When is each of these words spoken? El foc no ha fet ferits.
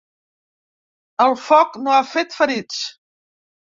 El 1.27 1.37
foc 1.43 1.79
no 1.85 1.97
ha 1.99 2.01
fet 2.17 2.37
ferits. 2.43 2.85